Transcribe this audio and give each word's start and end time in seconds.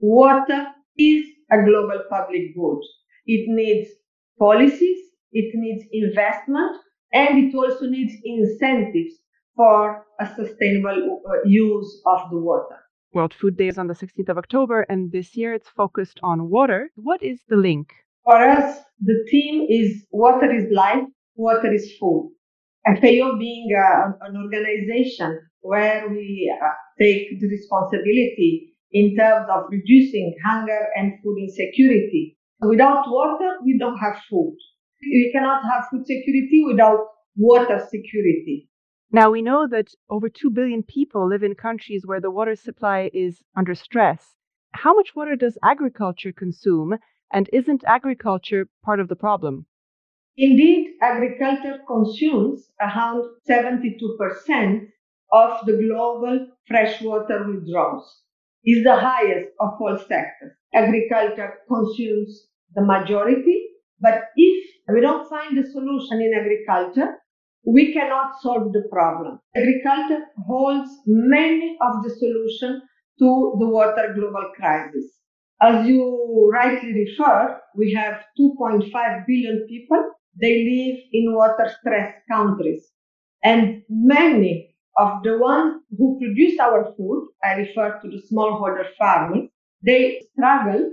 water 0.00 0.66
is 0.98 1.24
a 1.50 1.62
global 1.64 2.02
public 2.10 2.54
good. 2.54 2.80
It 3.26 3.46
needs 3.48 3.88
policies, 4.38 4.98
it 5.32 5.52
needs 5.54 5.84
investment, 5.92 6.76
and 7.12 7.38
it 7.38 7.54
also 7.54 7.86
needs 7.86 8.12
incentives 8.24 9.14
for 9.54 10.04
a 10.20 10.26
sustainable 10.34 11.22
uh, 11.28 11.48
use 11.48 12.02
of 12.06 12.30
the 12.30 12.38
water. 12.38 12.76
World 13.14 13.34
Food 13.34 13.56
Day 13.56 13.68
is 13.68 13.78
on 13.78 13.86
the 13.86 13.94
16th 13.94 14.28
of 14.28 14.38
October, 14.38 14.82
and 14.82 15.10
this 15.10 15.36
year 15.36 15.54
it's 15.54 15.68
focused 15.68 16.20
on 16.22 16.50
water. 16.50 16.90
What 16.96 17.22
is 17.22 17.40
the 17.48 17.56
link? 17.56 17.88
For 18.24 18.36
us, 18.36 18.80
the 19.00 19.26
theme 19.30 19.66
is 19.70 20.06
water 20.10 20.52
is 20.52 20.70
life, 20.70 21.04
water 21.36 21.72
is 21.72 21.96
food. 21.98 22.32
FAO 22.86 23.36
being 23.38 23.68
uh, 23.76 24.10
an 24.20 24.36
organization 24.36 25.40
where 25.60 26.08
we 26.08 26.54
uh, 26.62 26.68
take 27.00 27.40
the 27.40 27.48
responsibility 27.48 28.75
in 28.92 29.16
terms 29.16 29.46
of 29.52 29.64
reducing 29.70 30.34
hunger 30.44 30.86
and 30.96 31.12
food 31.22 31.38
insecurity. 31.38 32.36
Without 32.60 33.04
water, 33.08 33.58
we 33.64 33.76
don't 33.78 33.98
have 33.98 34.16
food. 34.30 34.56
We 35.02 35.30
cannot 35.34 35.62
have 35.64 35.88
food 35.90 36.06
security 36.06 36.64
without 36.66 37.00
water 37.36 37.78
security. 37.90 38.68
Now, 39.12 39.30
we 39.30 39.42
know 39.42 39.68
that 39.68 39.88
over 40.10 40.28
2 40.28 40.50
billion 40.50 40.82
people 40.82 41.28
live 41.28 41.42
in 41.42 41.54
countries 41.54 42.02
where 42.06 42.20
the 42.20 42.30
water 42.30 42.56
supply 42.56 43.10
is 43.12 43.42
under 43.56 43.74
stress. 43.74 44.34
How 44.72 44.94
much 44.94 45.14
water 45.14 45.36
does 45.36 45.58
agriculture 45.62 46.32
consume, 46.32 46.98
and 47.32 47.48
isn't 47.52 47.84
agriculture 47.86 48.68
part 48.84 49.00
of 49.00 49.08
the 49.08 49.16
problem? 49.16 49.66
Indeed, 50.36 50.96
agriculture 51.00 51.78
consumes 51.86 52.70
around 52.80 53.24
72% 53.48 54.88
of 55.32 55.66
the 55.66 55.72
global 55.72 56.48
freshwater 56.66 57.46
withdrawals. 57.46 58.22
Is 58.66 58.82
the 58.82 58.96
highest 58.96 59.50
of 59.60 59.74
all 59.80 59.96
sectors. 59.96 60.52
Agriculture 60.74 61.54
consumes 61.68 62.48
the 62.74 62.84
majority, 62.84 63.68
but 64.00 64.24
if 64.36 64.66
we 64.92 65.00
don't 65.00 65.28
find 65.28 65.56
a 65.56 65.70
solution 65.70 66.20
in 66.20 66.32
agriculture, 66.34 67.14
we 67.64 67.92
cannot 67.92 68.40
solve 68.40 68.72
the 68.72 68.88
problem. 68.90 69.40
Agriculture 69.56 70.24
holds 70.46 70.90
many 71.06 71.76
of 71.80 72.02
the 72.02 72.10
solutions 72.10 72.82
to 73.18 73.56
the 73.58 73.68
water 73.68 74.12
global 74.14 74.50
crisis. 74.56 75.16
As 75.62 75.86
you 75.86 76.50
rightly 76.52 76.92
refer, 76.92 77.60
we 77.76 77.92
have 77.94 78.22
2.5 78.38 79.26
billion 79.26 79.66
people. 79.68 80.12
They 80.40 80.64
live 80.64 80.98
in 81.12 81.34
water 81.34 81.72
stressed 81.80 82.18
countries. 82.30 82.90
And 83.42 83.82
many 83.88 84.75
of 84.98 85.22
the 85.22 85.38
ones 85.38 85.82
who 85.96 86.18
produce 86.18 86.58
our 86.58 86.94
food, 86.96 87.28
I 87.44 87.54
refer 87.54 88.00
to 88.00 88.08
the 88.08 88.22
smallholder 88.30 88.86
farmers, 88.98 89.48
they 89.84 90.22
struggle 90.32 90.92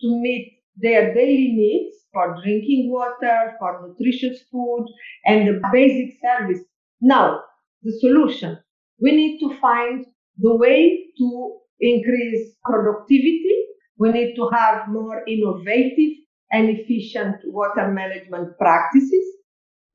to 0.00 0.20
meet 0.22 0.60
their 0.76 1.14
daily 1.14 1.52
needs 1.52 1.96
for 2.12 2.36
drinking 2.42 2.90
water, 2.92 3.54
for 3.58 3.86
nutritious 3.86 4.42
food, 4.50 4.86
and 5.24 5.48
the 5.48 5.60
basic 5.72 6.16
service. 6.20 6.60
Now, 7.00 7.40
the 7.82 7.92
solution. 8.00 8.58
We 9.00 9.12
need 9.12 9.38
to 9.40 9.58
find 9.60 10.04
the 10.38 10.56
way 10.56 11.10
to 11.18 11.58
increase 11.80 12.54
productivity. 12.64 13.66
We 13.98 14.10
need 14.10 14.34
to 14.36 14.48
have 14.52 14.88
more 14.88 15.22
innovative 15.28 16.16
and 16.50 16.70
efficient 16.70 17.36
water 17.46 17.88
management 17.88 18.56
practices. 18.58 19.24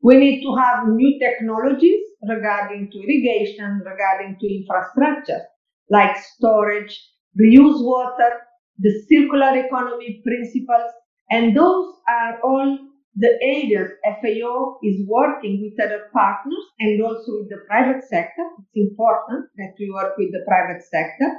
We 0.01 0.17
need 0.17 0.41
to 0.43 0.55
have 0.55 0.87
new 0.87 1.19
technologies 1.19 1.99
regarding 2.27 2.89
to 2.91 2.97
irrigation, 2.99 3.81
regarding 3.85 4.37
to 4.39 4.47
infrastructure, 4.47 5.41
like 5.89 6.15
storage, 6.35 6.97
reuse 7.39 7.83
water, 7.83 8.31
the 8.77 8.91
circular 9.09 9.57
economy 9.57 10.21
principles, 10.25 10.91
and 11.29 11.55
those 11.55 11.93
are 12.07 12.39
all 12.43 12.77
the 13.15 13.37
areas 13.41 13.91
FAO 14.05 14.77
is 14.83 15.05
working 15.05 15.61
with 15.61 15.85
other 15.85 16.05
partners 16.13 16.65
and 16.79 17.01
also 17.03 17.39
with 17.39 17.49
the 17.49 17.61
private 17.67 18.03
sector. 18.03 18.43
It's 18.59 18.91
important 18.91 19.49
that 19.57 19.73
we 19.77 19.91
work 19.91 20.13
with 20.17 20.31
the 20.31 20.45
private 20.47 20.81
sector. 20.81 21.29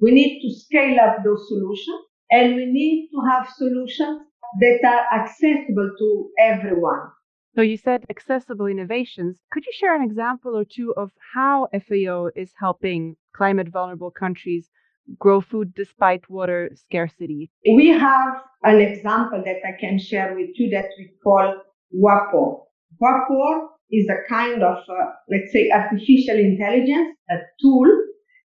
We 0.00 0.10
need 0.10 0.40
to 0.42 0.54
scale 0.60 1.00
up 1.00 1.24
those 1.24 1.48
solutions 1.48 2.04
and 2.30 2.54
we 2.56 2.66
need 2.66 3.08
to 3.12 3.20
have 3.30 3.48
solutions 3.56 4.20
that 4.60 4.80
are 4.84 5.20
accessible 5.20 5.90
to 5.98 6.30
everyone. 6.38 7.08
So 7.56 7.62
you 7.62 7.76
said 7.76 8.06
accessible 8.08 8.66
innovations. 8.66 9.40
Could 9.50 9.66
you 9.66 9.72
share 9.72 9.94
an 9.94 10.02
example 10.02 10.56
or 10.56 10.64
two 10.64 10.94
of 10.96 11.10
how 11.34 11.68
FAO 11.72 12.30
is 12.36 12.52
helping 12.58 13.16
climate 13.34 13.68
vulnerable 13.68 14.12
countries 14.12 14.70
grow 15.18 15.40
food 15.40 15.74
despite 15.74 16.30
water 16.30 16.70
scarcity? 16.74 17.50
We 17.64 17.88
have 17.88 18.34
an 18.62 18.78
example 18.80 19.42
that 19.44 19.60
I 19.66 19.80
can 19.80 19.98
share 19.98 20.34
with 20.36 20.50
you 20.54 20.70
that 20.70 20.90
we 20.96 21.10
call 21.24 21.60
WAPOR. 21.92 22.66
WAPOR 23.02 23.68
is 23.90 24.08
a 24.08 24.28
kind 24.28 24.62
of, 24.62 24.78
uh, 24.88 25.10
let's 25.28 25.52
say, 25.52 25.70
artificial 25.72 26.38
intelligence, 26.38 27.16
a 27.30 27.36
tool 27.60 27.86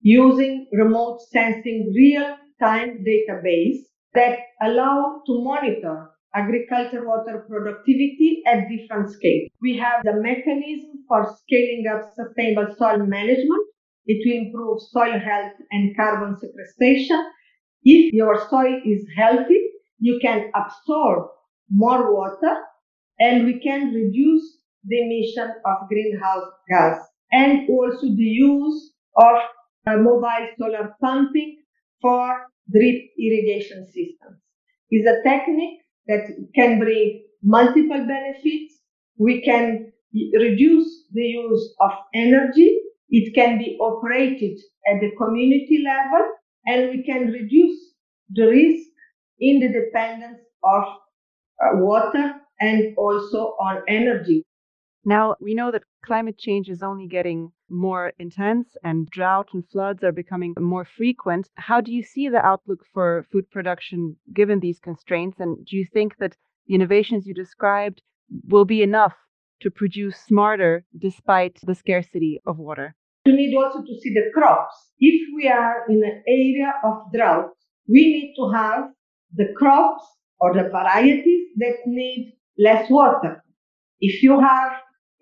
using 0.02 0.68
remote 0.74 1.22
sensing 1.32 1.94
real 1.96 2.36
time 2.60 3.06
database 3.08 3.78
that 4.14 4.40
allow 4.62 5.22
to 5.26 5.44
monitor 5.44 6.10
agriculture 6.36 7.08
water 7.08 7.46
productivity 7.50 8.44
at 8.46 8.68
different 8.70 9.12
scales. 9.12 9.50
We 9.62 9.78
have 9.78 10.04
the 10.04 10.22
mechanism 10.22 11.06
for 11.08 11.26
scaling 11.44 11.86
up 11.92 12.14
sustainable 12.16 12.76
soil 12.78 13.06
management 13.06 13.66
it 14.10 14.26
will 14.26 14.48
improve 14.48 14.82
soil 14.90 15.20
health 15.20 15.54
and 15.70 15.96
carbon 15.96 16.36
sequestration. 16.40 17.24
If 17.84 18.12
your 18.12 18.50
soil 18.50 18.82
is 18.84 19.06
healthy, 19.16 19.62
you 20.00 20.18
can 20.20 20.52
absorb 20.56 21.28
more 21.70 22.12
water 22.12 22.56
and 23.20 23.46
we 23.46 23.60
can 23.60 23.94
reduce 23.94 24.58
the 24.84 25.02
emission 25.04 25.54
of 25.64 25.88
greenhouse 25.90 26.50
gas 26.72 27.00
and 27.32 27.70
also 27.70 28.08
the 28.08 28.32
use 28.50 28.94
of 29.16 29.36
uh, 29.86 29.98
mobile 29.98 30.48
solar 30.58 30.96
pumping 31.00 31.62
for 32.02 32.48
drip 32.72 33.02
irrigation 33.20 33.86
systems. 33.86 34.42
Is 34.92 35.06
a 35.06 35.22
technique 35.22 35.82
that 36.10 36.28
can 36.54 36.80
bring 36.80 37.24
multiple 37.42 38.06
benefits. 38.06 38.76
We 39.18 39.42
can 39.42 39.94
reduce 40.14 41.06
the 41.14 41.22
use 41.22 41.76
of 41.80 41.92
energy 42.14 42.80
it 43.10 43.34
can 43.34 43.58
be 43.58 43.78
operated 43.82 44.60
at 44.88 45.00
the 45.02 45.12
community 45.18 45.84
level 45.84 46.28
and 46.68 46.90
we 46.92 47.04
can 47.04 47.32
reduce 47.32 47.80
the 48.30 48.48
risk 48.48 48.88
in 49.40 49.60
the 49.60 49.70
dependence 49.70 50.40
of 50.64 50.84
uh, 50.84 51.78
water 51.78 52.34
and 52.60 52.96
also 52.98 53.56
on 53.60 53.82
energy. 53.88 54.46
Now, 55.06 55.36
we 55.42 55.56
know 55.56 55.72
that 55.72 55.84
climate 56.06 56.38
change 56.38 56.70
is 56.70 56.84
only 56.84 57.08
getting 57.08 57.52
more 57.70 58.14
intense 58.20 58.76
and 58.84 59.10
drought 59.10 59.50
and 59.54 59.68
floods 59.70 60.04
are 60.04 60.12
becoming 60.12 60.54
more 60.60 60.86
frequent. 60.86 61.50
How 61.56 61.82
do 61.82 61.92
you 61.92 62.04
see 62.04 62.30
the 62.30 62.46
outlook 62.46 62.86
for 62.94 63.26
food 63.32 63.50
production 63.52 64.16
given 64.34 64.60
these 64.60 64.80
constraints? 64.80 65.40
And 65.40 65.66
do 65.66 65.78
you 65.78 65.86
think 65.94 66.18
that 66.18 66.36
the 66.68 66.76
innovations 66.76 67.26
you 67.26 67.34
described 67.34 68.02
will 68.48 68.66
be 68.66 68.82
enough 68.82 69.16
to 69.62 69.72
produce 69.72 70.18
smarter 70.18 70.86
despite 70.98 71.60
the 71.64 71.76
scarcity 71.76 72.42
of 72.46 72.58
water? 72.58 72.96
You 73.26 73.36
need 73.36 73.56
also 73.56 73.80
to 73.80 74.00
see 74.02 74.14
the 74.14 74.32
crops. 74.34 74.76
If 75.00 75.28
we 75.36 75.48
are 75.48 75.86
in 75.90 76.02
an 76.04 76.24
area 76.28 76.74
of 76.84 77.12
drought, 77.14 77.52
we 77.88 78.02
need 78.02 78.34
to 78.38 78.52
have 78.52 78.86
the 79.34 79.54
crops 79.58 80.04
or 80.40 80.54
the 80.54 80.70
varieties 80.70 81.48
that 81.58 81.78
need 81.86 82.38
less 82.58 82.90
water. 82.90 83.44
If 84.00 84.24
you 84.24 84.40
have 84.40 84.72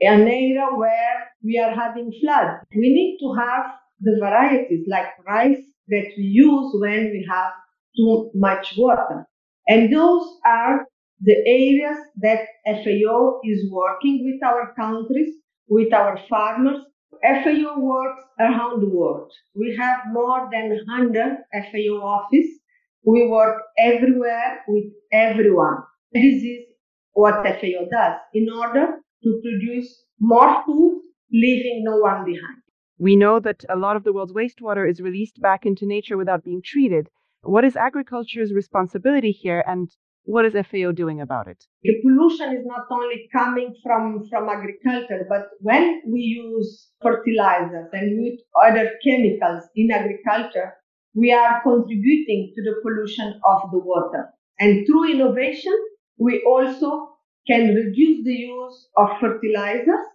an 0.02 0.22
area 0.22 0.68
where 0.76 1.32
we 1.44 1.58
are 1.60 1.74
having 1.74 2.12
floods, 2.22 2.64
we 2.76 2.94
need 2.94 3.18
to 3.22 3.34
have 3.40 3.66
the 4.02 4.18
varieties 4.20 4.86
like 4.88 5.08
rice 5.26 5.64
that 5.88 6.12
we 6.18 6.24
use 6.24 6.76
when 6.80 7.12
we 7.12 7.28
have 7.30 7.52
too 7.96 8.32
much 8.36 8.76
water. 8.78 9.26
And 9.68 9.94
those 9.94 10.28
are 10.46 10.86
the 11.22 11.36
areas 11.48 11.98
that 12.22 12.46
FAO 12.66 13.40
is 13.44 13.66
working 13.72 14.24
with 14.24 14.48
our 14.48 14.74
countries, 14.76 15.34
with 15.68 15.92
our 15.94 16.20
farmers 16.30 16.84
FAO 17.24 17.80
works 17.80 18.24
around 18.40 18.82
the 18.82 18.90
world. 18.90 19.32
We 19.56 19.76
have 19.80 20.00
more 20.12 20.50
than 20.52 20.70
100 20.70 21.38
FAO 21.54 21.96
offices. 22.04 22.60
We 23.04 23.28
work 23.28 23.62
everywhere 23.80 24.64
with 24.68 24.86
everyone. 25.12 25.78
This 26.14 26.44
is 26.44 26.66
what 27.14 27.44
FAO 27.44 27.86
does 27.92 28.20
in 28.34 28.50
order 28.50 29.00
to 29.24 29.42
produce 29.44 30.04
more 30.20 30.64
food, 30.66 31.02
leaving 31.32 31.84
no 31.84 31.98
one 31.98 32.26
behind. 32.26 32.62
We 33.00 33.16
know 33.16 33.40
that 33.40 33.64
a 33.70 33.76
lot 33.76 33.96
of 33.96 34.04
the 34.04 34.14
world's 34.14 34.34
wastewater 34.34 34.90
is 34.90 35.02
released 35.02 35.40
back 35.42 35.66
into 35.66 35.86
nature 35.86 36.18
without 36.18 36.44
being 36.44 36.62
treated. 36.64 37.10
What 37.42 37.64
is 37.64 37.76
agriculture's 37.76 38.52
responsibility 38.52 39.32
here, 39.32 39.64
and 39.68 39.90
what 40.24 40.46
is 40.46 40.54
FAO 40.54 40.92
doing 40.92 41.22
about 41.22 41.48
it? 41.48 41.64
The 41.84 41.94
pollution 42.04 42.54
is 42.54 42.66
not 42.66 42.88
only 42.92 43.30
coming 43.32 43.76
from, 43.84 44.28
from 44.30 44.50
agriculture, 44.50 45.26
but 45.30 45.50
when 45.60 46.02
we 46.08 46.20
use 46.20 46.90
fertilizers 47.02 47.90
and 47.94 48.26
use 48.26 48.42
other 48.66 48.92
chemicals 49.06 49.64
in 49.76 49.92
agriculture, 49.92 50.74
we 51.16 51.32
are 51.32 51.62
contributing 51.64 52.52
to 52.56 52.64
the 52.64 52.76
pollution 52.82 53.40
of 53.46 53.72
the 53.72 53.80
water. 53.80 54.30
And 54.60 54.86
through 54.86 55.12
innovation, 55.12 55.78
we 56.18 56.44
also 56.48 57.17
can 57.48 57.74
reduce 57.74 58.24
the 58.26 58.34
use 58.34 58.90
of 58.98 59.10
fertilizers 59.20 60.06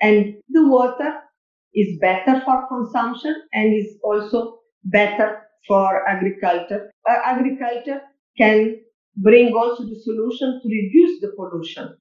and 0.00 0.34
the 0.50 0.68
water 0.68 1.14
is 1.74 1.98
better 2.00 2.42
for 2.44 2.66
consumption 2.68 3.34
and 3.52 3.74
is 3.74 3.96
also 4.04 4.58
better 4.84 5.42
for 5.66 6.06
agriculture. 6.08 6.90
Uh, 7.08 7.16
agriculture 7.24 8.00
can 8.38 8.76
bring 9.16 9.54
also 9.54 9.84
the 9.84 9.98
solution 10.00 10.60
to 10.62 10.68
reduce 10.68 11.20
the 11.20 11.32
pollution 11.36 11.96